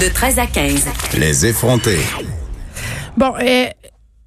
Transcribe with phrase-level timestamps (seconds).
[0.00, 0.86] De 13 à 15.
[1.18, 1.98] Les effrontés.
[3.16, 3.66] Bon, euh,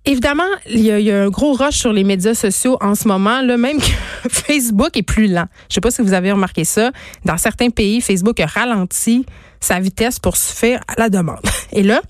[0.04, 2.94] évidemment, il y, a, il y a un gros rush sur les médias sociaux en
[2.94, 5.46] ce moment, là, même que Facebook est plus lent.
[5.70, 6.92] Je sais pas si vous avez remarqué ça.
[7.24, 9.26] Dans certains pays, Facebook a ralenti
[9.62, 11.40] sa vitesse pour se faire à la demande.
[11.72, 12.02] Et là,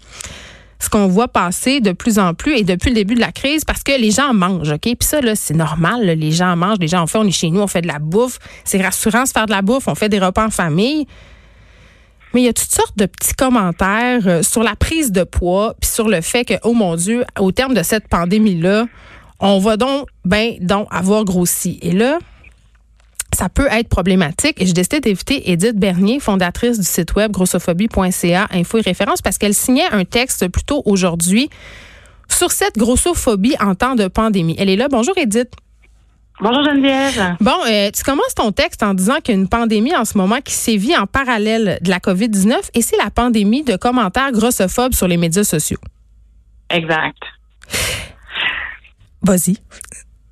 [0.79, 3.63] ce qu'on voit passer de plus en plus et depuis le début de la crise,
[3.63, 4.81] parce que les gens mangent, OK?
[4.81, 7.31] Puis ça, là, c'est normal, là, les gens mangent, les gens en fait, on est
[7.31, 8.39] chez nous, on fait de la bouffe.
[8.63, 11.05] C'est rassurant de se faire de la bouffe, on fait des repas en famille.
[12.33, 15.75] Mais il y a toutes sortes de petits commentaires euh, sur la prise de poids,
[15.79, 18.85] puis sur le fait que, oh mon Dieu, au terme de cette pandémie-là,
[19.39, 21.79] on va donc, ben, donc avoir grossi.
[21.81, 22.19] Et là,
[23.33, 24.61] ça peut être problématique.
[24.61, 29.37] Et j'ai décidé d'inviter Edith Bernier, fondatrice du site web grossophobie.ca, info et référence, parce
[29.37, 31.49] qu'elle signait un texte plus tôt aujourd'hui
[32.29, 34.55] sur cette grossophobie en temps de pandémie.
[34.57, 34.87] Elle est là.
[34.89, 35.51] Bonjour Edith.
[36.41, 37.37] Bonjour Geneviève.
[37.39, 40.17] Bon, euh, tu commences ton texte en disant qu'il y a une pandémie en ce
[40.17, 44.93] moment qui sévit en parallèle de la COVID-19 et c'est la pandémie de commentaires grossophobes
[44.93, 45.77] sur les médias sociaux.
[46.71, 47.19] Exact.
[49.21, 49.57] Vas-y.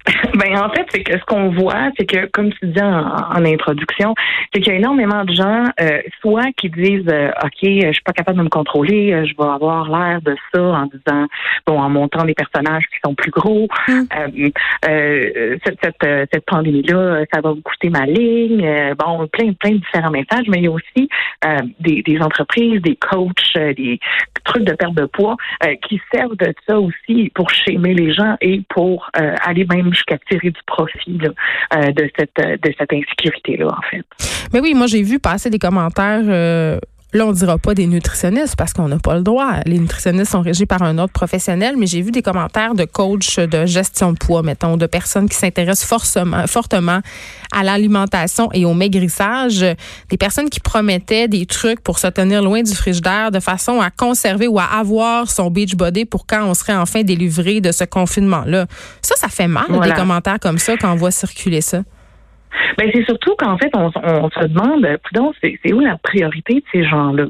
[0.40, 3.46] Ben en fait, c'est que ce qu'on voit, c'est que comme tu dis en, en
[3.46, 4.16] introduction,
[4.54, 8.04] c'est qu'il y a énormément de gens, euh, soit qui disent, euh, ok, je suis
[8.04, 11.28] pas capable de me contrôler, euh, je vais avoir l'air de ça en disant,
[11.68, 13.68] bon, en montrant des personnages qui sont plus gros.
[13.90, 18.94] Euh, cette cette, cette pandémie-là, ça va vous coûter ma ligne.
[18.98, 21.10] Bon, plein plein de différents messages, mais il y a aussi
[21.80, 24.00] des, des entreprises, des coachs, des
[24.44, 25.38] trucs de perte de poids
[25.88, 30.52] qui servent de ça aussi pour schémer les gens et pour aller même jusqu'à tirer
[30.52, 31.20] du profit
[31.76, 34.06] euh, de cette de cette insécurité là en fait.
[34.54, 36.22] Mais oui, moi j'ai vu passer des commentaires.
[36.26, 36.80] euh,
[37.12, 39.54] Là, on dira pas des nutritionnistes parce qu'on n'a pas le droit.
[39.66, 43.40] Les nutritionnistes sont régis par un autre professionnel, mais j'ai vu des commentaires de coachs
[43.40, 45.88] de gestion de poids, mettons, de personnes qui s'intéressent
[46.46, 47.02] fortement
[47.52, 49.66] à l'alimentation et au maigrissage,
[50.10, 53.90] des personnes qui promettaient des trucs pour se tenir loin du frigidaire de façon à
[53.90, 57.86] conserver ou à avoir son beach body pour quand on serait enfin délivré de ce
[57.86, 58.68] confinement-là.
[59.02, 59.94] Ça, ça fait mal, Voilà.
[59.96, 61.82] des commentaires comme ça quand on voit circuler ça.
[62.78, 66.64] Ben c'est surtout qu'en fait, on, on se demande, donc c'est où la priorité de
[66.72, 67.26] ces gens-là?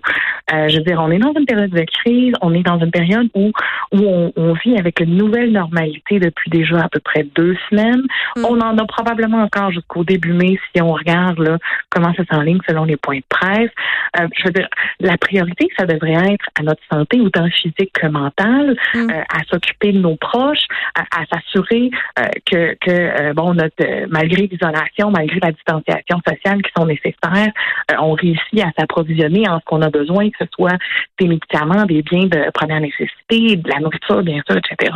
[0.53, 2.91] Euh, je veux dire, on est dans une période de crise, on est dans une
[2.91, 3.51] période où
[3.91, 8.03] où on, on vit avec une nouvelle normalité depuis déjà à peu près deux semaines.
[8.37, 11.57] On en a probablement encore jusqu'au début mai si on regarde là
[11.89, 13.71] comment ça s'enligne selon les points de presse.
[14.19, 14.67] Euh, je veux dire,
[14.99, 19.91] la priorité, ça devrait être à notre santé, autant physique que mentale, euh, à s'occuper
[19.91, 21.89] de nos proches, à, à s'assurer
[22.19, 26.85] euh, que, que euh, bon, notre, euh, malgré l'isolation, malgré la distanciation sociale qui sont
[26.85, 27.51] nécessaires,
[27.91, 30.77] euh, on réussit à s'approvisionner en ce qu'on a besoin, que ce soit
[31.19, 34.91] des médicaments, des biens de première nécessité, de la nourriture, bien sûr, etc.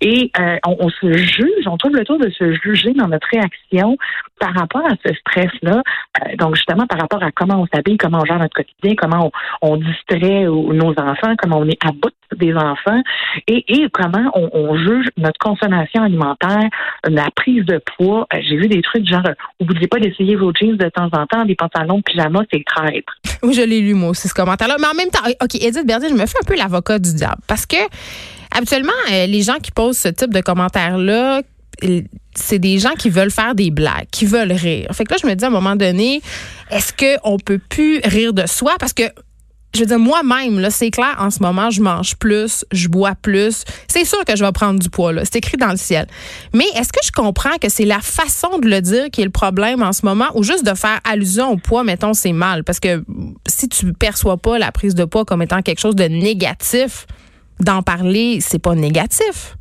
[0.00, 3.96] Et euh, on, se juge, on trouve le tour de se juger dans notre réaction
[4.38, 5.82] par rapport à ce stress-là.
[5.82, 9.30] Euh, donc, justement, par rapport à comment on s'habille, comment on gère notre quotidien, comment
[9.62, 13.00] on, distrait nos enfants, comment on est à bout des enfants
[13.46, 16.68] et, et comment on, on juge notre consommation alimentaire,
[17.08, 18.26] la prise de poids.
[18.34, 19.22] Euh, J'ai vu des trucs genre,
[19.60, 22.64] euh, oubliez pas d'essayer vos jeans de temps en temps, des pantalons de pyjama, c'est
[22.64, 23.12] traître.
[23.42, 24.76] Oui, je l'ai lu, moi aussi, ce commentaire-là.
[24.78, 27.40] Mais en même temps, OK, Edith Bernier, je me fais un peu l'avocat du diable.
[27.46, 27.76] Parce que,
[28.56, 31.42] habituellement, euh, les gens qui posent ce type de commentaires-là,
[31.84, 32.00] euh,
[32.34, 34.88] c'est des gens qui veulent faire des blagues, qui veulent rire.
[34.92, 36.20] Fait que là, je me dis à un moment donné,
[36.70, 38.74] est-ce qu'on peut plus rire de soi?
[38.78, 39.04] Parce que
[39.76, 43.14] je veux dire, moi-même, là, c'est clair, en ce moment, je mange plus, je bois
[43.20, 43.64] plus.
[43.88, 45.22] C'est sûr que je vais prendre du poids, là.
[45.24, 46.06] C'est écrit dans le ciel.
[46.52, 49.30] Mais est-ce que je comprends que c'est la façon de le dire qui est le
[49.30, 52.64] problème en ce moment ou juste de faire allusion au poids, mettons, c'est mal?
[52.64, 53.04] Parce que
[53.46, 57.06] si tu perçois pas la prise de poids comme étant quelque chose de négatif,
[57.60, 59.56] d'en parler, c'est pas négatif.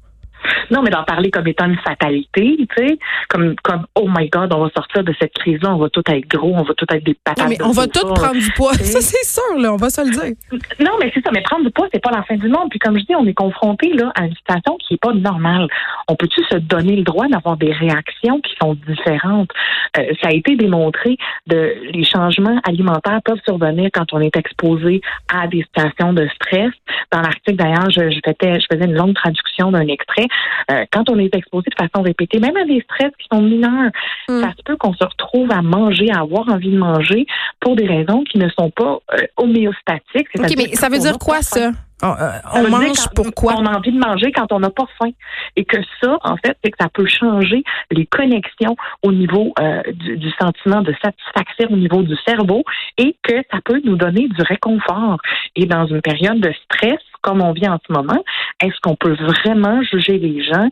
[0.72, 2.98] Non, mais d'en parler comme étant une fatalité, tu sais,
[3.30, 6.28] comme, comme, oh my God, on va sortir de cette crise-là, on va tout être
[6.28, 7.44] gros, on va tout être des patates.
[7.44, 8.74] Non, mais on va tous prendre du poids.
[8.74, 9.74] Ça, c'est sûr, là.
[9.74, 10.36] On va se le dire.
[10.80, 11.32] Non, mais c'est ça.
[11.34, 12.70] Mais prendre du poids, c'est pas la fin du monde.
[12.70, 15.68] Puis comme je dis, on est confronté là à une situation qui est pas normale.
[16.08, 19.50] On peut-tu se donner le droit d'avoir des réactions qui sont différentes?
[19.98, 21.18] Euh, Ça a été démontré
[21.48, 25.02] de les changements alimentaires peuvent survenir quand on est exposé
[25.34, 26.72] à des situations de stress.
[27.12, 30.28] Dans l'article d'ailleurs, je, je faisais je faisais une longue traduction d'un extrait.
[30.72, 33.92] Euh, quand on est exposé de façon répétée, même à des stress qui sont mineurs,
[34.28, 34.42] Mm.
[34.42, 37.26] ça se peut qu'on se retrouve à manger, à avoir envie de manger
[37.60, 40.28] pour des raisons qui ne sont pas euh, homéostatiques.
[40.38, 41.72] OK, mais ça veut qu'on dire quoi, ça?
[42.04, 43.54] On, euh, on veut mange pourquoi?
[43.58, 45.12] On a envie de manger quand on n'a pas faim.
[45.56, 49.82] Et que ça, en fait, c'est que ça peut changer les connexions au niveau euh,
[49.94, 52.64] du, du sentiment de satisfaction au niveau du cerveau
[52.98, 55.20] et que ça peut nous donner du réconfort.
[55.56, 58.24] Et dans une période de stress, comme on vit en ce moment,
[58.62, 60.70] est-ce qu'on peut vraiment juger les gens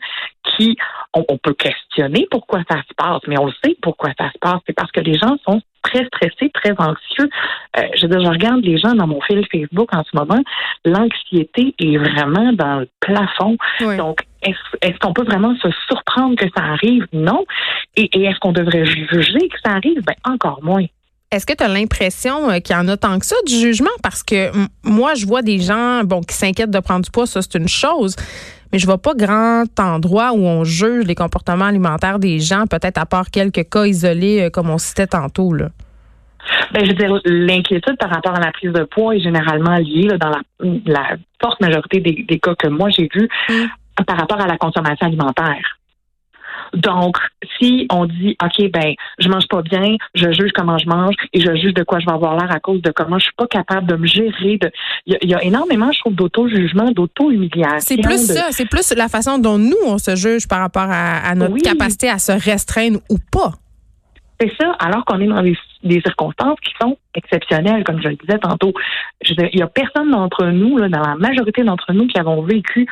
[0.55, 0.77] qui,
[1.13, 4.39] on, on peut questionner pourquoi ça se passe, mais on le sait pourquoi ça se
[4.39, 4.59] passe.
[4.65, 7.29] C'est parce que les gens sont très stressés, très anxieux.
[7.77, 10.41] Euh, je je regarde les gens dans mon fil Facebook en ce moment,
[10.85, 13.57] l'anxiété est vraiment dans le plafond.
[13.81, 13.97] Oui.
[13.97, 17.05] Donc, est-ce est-ce qu'on peut vraiment se surprendre que ça arrive?
[17.11, 17.45] Non.
[17.95, 20.01] Et, et est-ce qu'on devrait juger que ça arrive?
[20.05, 20.85] Ben, encore moins.
[21.33, 23.89] Est-ce que tu as l'impression euh, qu'il y en a tant que ça du jugement?
[24.03, 24.51] Parce que
[24.83, 27.67] moi, je vois des gens bon, qui s'inquiètent de prendre du poids, ça c'est une
[27.67, 28.15] chose.
[28.71, 32.97] Mais je vois pas grand endroit où on juge les comportements alimentaires des gens, peut-être
[32.97, 35.53] à part quelques cas isolés euh, comme on citait tantôt.
[35.53, 35.69] Là.
[36.71, 40.07] Ben, je veux dire, l'inquiétude par rapport à la prise de poids est généralement liée
[40.07, 40.41] là, dans la,
[40.85, 43.29] la forte majorité des, des cas que moi j'ai vus
[43.99, 44.03] Mm.
[44.05, 45.77] par rapport à la consommation alimentaire.
[46.73, 47.17] Donc,
[47.59, 51.39] si on dit, OK, ben, je mange pas bien, je juge comment je mange et
[51.39, 53.47] je juge de quoi je vais avoir l'air à cause de comment je suis pas
[53.47, 54.57] capable de me gérer.
[54.57, 54.71] De...
[55.05, 57.79] Il, y a, il y a énormément, je trouve, d'auto-jugement, d'auto-humiliation.
[57.79, 60.87] C'est plus de- ça, c'est plus la façon dont nous, on se juge par rapport
[60.89, 61.61] à, à notre Oui.
[61.61, 63.51] capacité à se restreindre ou pas.
[64.43, 68.15] C'est ça, alors qu'on est dans des, des circonstances qui sont exceptionnelles, comme je le
[68.15, 68.73] disais tantôt.
[69.21, 72.07] Je veux dire, il y a personne d'entre nous, là, dans la majorité d'entre nous,
[72.07, 72.85] qui avons vécu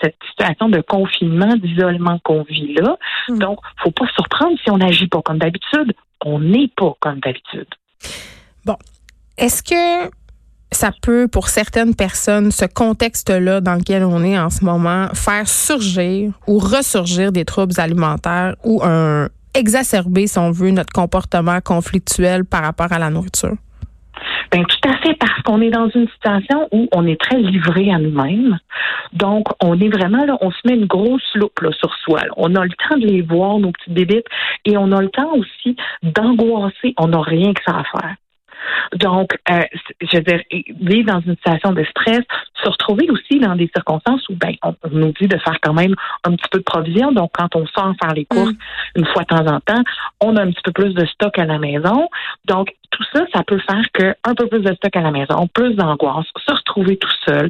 [0.00, 2.96] cette situation de confinement, d'isolement qu'on vit là.
[3.28, 3.38] Mm.
[3.38, 5.92] Donc, faut pas se surprendre si on n'agit pas comme d'habitude.
[6.24, 7.68] On n'est pas comme d'habitude.
[9.38, 10.10] Est-ce que
[10.72, 15.46] ça peut, pour certaines personnes, ce contexte-là dans lequel on est en ce moment, faire
[15.46, 22.44] surgir ou ressurgir des troubles alimentaires ou un exacerber, si on veut, notre comportement conflictuel
[22.44, 23.56] par rapport à la nourriture?
[24.52, 27.90] Ben, tout à fait, parce qu'on est dans une situation où on est très livré
[27.90, 28.58] à nous-mêmes.
[29.12, 32.20] Donc, on est vraiment là, on se met une grosse loupe sur soi.
[32.36, 34.26] On a le temps de les voir, nos petites bébites,
[34.64, 36.94] et on a le temps aussi d'angoisser.
[36.98, 38.14] On n'a rien que ça à faire.
[38.94, 39.62] Donc, euh,
[40.00, 40.40] je veux dire,
[40.80, 42.22] vivre dans une situation de stress,
[42.62, 45.74] se retrouver aussi dans des circonstances où ben, on, on nous dit de faire quand
[45.74, 47.12] même un petit peu de provision.
[47.12, 48.54] Donc, quand on sort faire les courses
[48.94, 49.82] une fois de temps en temps,
[50.20, 52.08] on a un petit peu plus de stock à la maison.
[52.46, 55.48] Donc, tout ça, ça peut faire que un peu plus de stock à la maison,
[55.52, 57.48] plus d'angoisse, se retrouver tout seul,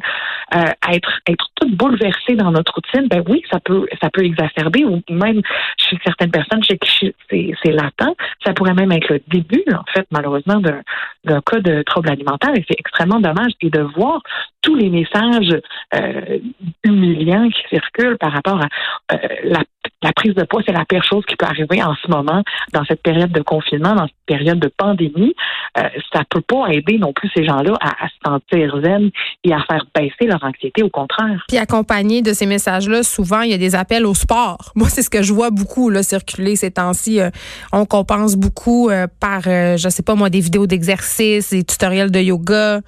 [0.55, 3.07] euh, être être tout bouleversé dans notre routine.
[3.07, 5.41] Ben oui, ça peut ça peut exacerber ou même
[5.77, 8.15] chez certaines personnes chez qui c'est latent.
[8.45, 10.81] Ça pourrait même être le début, en fait, malheureusement, d'un
[11.25, 12.51] d'un cas de trouble alimentaire.
[12.55, 14.21] Et c'est extrêmement dommage et de voir
[14.61, 15.59] tous les messages
[15.95, 16.39] euh,
[16.83, 19.61] humiliants qui circulent par rapport à euh, la
[20.03, 22.43] la prise de poids, c'est la pire chose qui peut arriver en ce moment,
[22.73, 25.33] dans cette période de confinement, dans cette période de pandémie.
[25.77, 29.09] Euh, ça peut pas aider non plus ces gens-là à, à se sentir zen
[29.43, 31.45] et à faire baisser leur anxiété, au contraire.
[31.47, 34.71] Puis accompagné de ces messages-là, souvent, il y a des appels au sport.
[34.75, 37.21] Moi, c'est ce que je vois beaucoup là, circuler ces temps-ci.
[37.21, 37.29] Euh,
[37.71, 42.11] on compense beaucoup euh, par, euh, je sais pas moi, des vidéos d'exercice, des tutoriels
[42.11, 42.81] de yoga.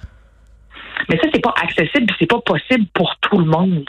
[1.08, 3.84] Mais ça, c'est pas accessible, c'est pas possible pour tout le monde.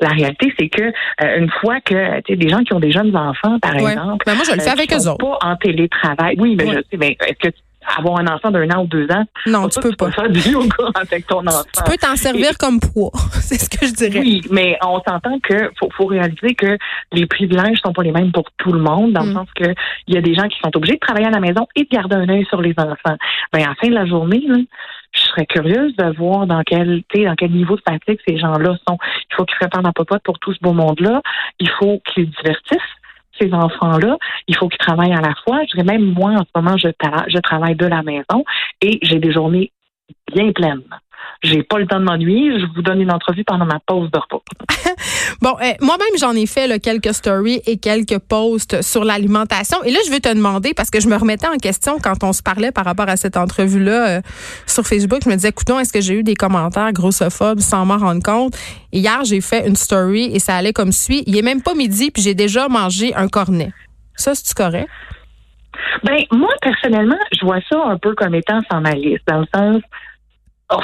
[0.00, 2.92] La réalité, c'est que euh, une fois que tu sais des gens qui ont des
[2.92, 3.92] jeunes enfants, par Ouais.
[3.92, 5.16] exemple, Ben, moi, je le fais euh, avec eux autres.
[5.16, 6.36] pas en télétravail.
[6.38, 6.74] Oui, mais Ouais.
[6.76, 7.54] je sais, mais est-ce que
[7.96, 10.10] avoir un enfant d'un an ou deux ans, Non, tu peux pas.
[10.10, 11.62] faire du yoga avec ton enfant.
[11.74, 13.10] Tu peux t'en servir comme poids.
[13.32, 14.20] c'est ce que je dirais.
[14.20, 16.76] Oui, mais on s'entend que faut, faut réaliser que
[17.12, 19.34] les privilèges sont pas les mêmes pour tout le monde, dans le Mm.
[19.34, 19.74] sens que
[20.06, 21.88] il y a des gens qui sont obligés de travailler à la maison et de
[21.88, 23.16] garder un œil sur les enfants.
[23.52, 24.56] Ben à la fin de la journée, là,
[25.12, 28.98] je serais curieuse de voir dans quel, dans quel niveau de fatigue ces gens-là sont.
[29.30, 31.20] Il faut qu'ils préparent la popote pour tout ce beau monde-là.
[31.58, 32.78] Il faut qu'ils divertissent
[33.40, 34.16] ces enfants-là.
[34.48, 35.60] Il faut qu'ils travaillent à la fois.
[35.68, 38.44] Je dirais même moi, en ce moment, je, tra- je travaille de la maison
[38.82, 39.72] et j'ai des journées
[40.34, 40.82] bien pleines.
[41.42, 42.58] J'ai pas le temps de m'ennuyer.
[42.60, 44.42] Je vous donne une entrevue pendant ma pause de repas.
[45.40, 49.82] Bon, euh, moi-même, j'en ai fait quelques stories et quelques posts sur l'alimentation.
[49.84, 52.32] Et là, je veux te demander, parce que je me remettais en question quand on
[52.32, 54.20] se parlait par rapport à cette entrevue-là euh,
[54.66, 55.20] sur Facebook.
[55.24, 58.56] Je me disais, écoutons, est-ce que j'ai eu des commentaires grossophobes sans m'en rendre compte?
[58.92, 61.22] Hier, j'ai fait une story et ça allait comme suit.
[61.26, 63.72] Il est même pas midi, puis j'ai déjà mangé un cornet.
[64.16, 64.88] Ça, c'est-tu correct?
[66.04, 69.82] Ben, moi, personnellement, je vois ça un peu comme étant sans malice, dans le sens,
[70.72, 70.80] oh,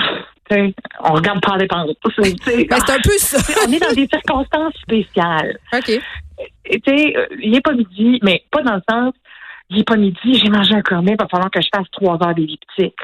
[0.51, 1.97] on regarde par les pentes.
[2.17, 3.39] C'est un peu ça.
[3.67, 5.59] on est dans des circonstances spéciales.
[5.73, 6.01] OK.
[6.71, 9.15] Tu sais, euh, il est pas midi, mais pas dans le sens,
[9.71, 12.15] il est pas midi, j'ai mangé un cornet, il va falloir que je fasse trois
[12.23, 12.95] heures d'elliptique.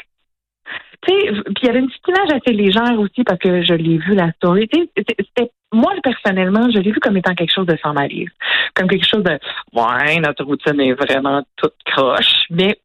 [1.03, 3.75] Tu sais, puis il y avait une petite image assez légère aussi parce que je
[3.75, 4.69] l'ai vu la story.
[4.97, 8.31] C'était moi, personnellement, je l'ai vu comme étant quelque chose de sans malice.
[8.75, 9.39] Comme quelque chose de,
[9.73, 12.45] ouais, notre routine est vraiment toute croche.
[12.51, 12.79] Mais,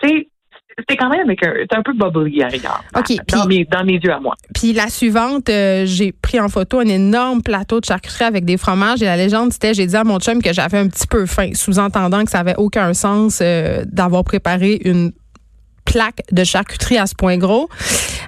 [0.00, 0.28] tu sais,
[0.78, 2.84] c'était quand même avec un, un peu bubbly à regard.
[3.48, 4.34] Mes, dans mes yeux à moi.
[4.54, 8.56] Puis la suivante, euh, j'ai pris en photo un énorme plateau de charcuterie avec des
[8.56, 11.26] fromages et la légende c'était j'ai dit à mon chum que j'avais un petit peu
[11.26, 15.12] faim, sous-entendant que ça avait aucun sens euh, d'avoir préparé une
[15.84, 17.68] plaque de charcuterie à ce point gros.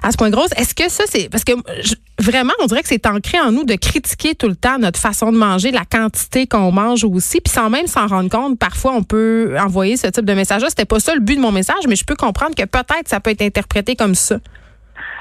[0.03, 2.87] À ce point grosse, est-ce que ça c'est parce que je- vraiment on dirait que
[2.87, 6.47] c'est ancré en nous de critiquer tout le temps notre façon de manger, la quantité
[6.47, 10.25] qu'on mange aussi, puis sans même s'en rendre compte, parfois on peut envoyer ce type
[10.25, 10.69] de message-là.
[10.69, 13.19] C'était pas ça le but de mon message, mais je peux comprendre que peut-être ça
[13.19, 14.37] peut être interprété comme ça.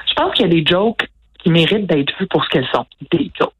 [0.09, 1.07] Je pense qu'il y a des jokes
[1.43, 2.87] qui méritent d'être vues pour ce qu'elles sont.
[3.13, 3.53] Des jokes.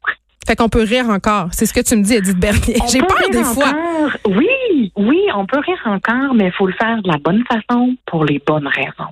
[0.47, 1.49] Fait qu'on peut rire encore.
[1.51, 2.77] C'est ce que tu me dis, Edith Bernier.
[2.91, 3.67] J'ai peur rire des fois.
[3.67, 4.11] encore.
[4.25, 7.95] Oui, oui, on peut rire encore, mais il faut le faire de la bonne façon
[8.07, 9.11] pour les bonnes raisons.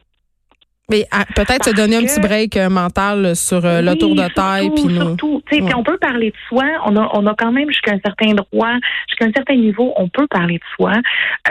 [0.89, 4.15] Mais ah, peut-être se donner un petit break euh, mental sur euh, le Oui, tour
[4.15, 4.69] de surtout, taille.
[4.71, 5.01] Puis nous.
[5.01, 5.73] Surtout, puis Ouais.
[5.75, 6.63] on peut parler de soi.
[6.85, 8.73] On a, on a quand même jusqu'à un certain droit,
[9.07, 10.93] jusqu'à un certain niveau, on peut parler de soi.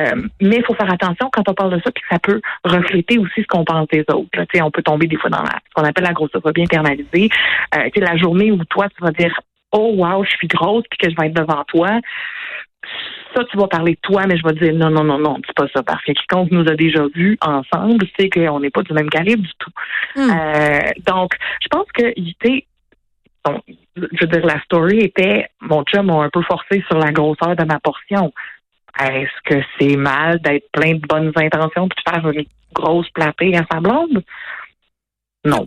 [0.01, 2.41] Euh, mais il faut faire attention quand on parle de ça, puis que ça peut
[2.65, 4.29] refléter aussi ce qu'on pense des autres.
[4.35, 4.45] là.
[4.47, 7.29] Tu sais, on peut tomber des fois dans la, ce qu'on appelle la grossophobie internalisée.
[7.77, 9.33] Euh, tu sais, la journée où toi, tu vas dire
[9.71, 11.91] Oh wow, je suis grosse, puis que je vais être devant toi.
[13.35, 15.37] Ça, tu vas parler de toi, mais je vais te dire non, non, non, non,
[15.47, 15.83] c'est pas ça.
[15.83, 19.43] Parce que quiconque nous a déjà vus ensemble sait qu'on n'est pas du même calibre
[19.43, 19.71] du tout.
[20.17, 20.31] Hmm.
[20.31, 22.65] Euh, donc, je pense que, tu
[23.45, 23.61] bon,
[23.97, 27.57] je veux dire, la story était, mon chum m'a un peu forcé sur la grosseur
[27.57, 28.33] de ma portion.
[28.99, 32.45] Est-ce que c'est mal d'être plein de bonnes intentions puis de faire une
[32.75, 34.23] grosse platée à sa blonde?
[35.49, 35.67] Non.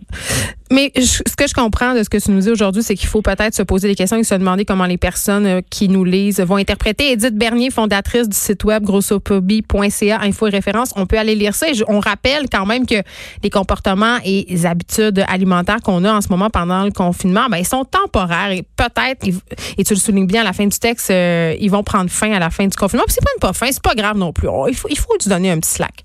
[0.70, 3.20] Mais ce que je comprends de ce que tu nous dis aujourd'hui, c'est qu'il faut
[3.20, 6.40] peut-être se poser des questions et se demander comment les personnes euh, qui nous lisent
[6.40, 7.12] vont interpréter.
[7.12, 11.66] Edith Bernier, fondatrice du site web grossophobie.ca, info et référence, on peut aller lire ça.
[11.88, 13.02] On rappelle quand même que
[13.42, 17.58] les comportements et les habitudes alimentaires qu'on a en ce moment pendant le confinement, ben,
[17.58, 19.26] ils sont temporaires et peut-être,
[19.76, 22.32] et tu le soulignes bien à la fin du texte, euh, ils vont prendre fin
[22.32, 23.04] à la fin du confinement.
[23.06, 24.48] Puis s'ils prennent pas fin, c'est pas grave non plus.
[24.68, 26.04] Il, faut, il faut lui donner un petit slack.